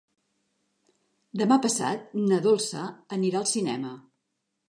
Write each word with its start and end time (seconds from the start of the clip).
Demà 1.41 1.57
passat 1.65 2.17
na 2.31 2.41
Dolça 2.47 2.85
anirà 3.19 3.39
al 3.43 3.49
cinema. 3.53 3.95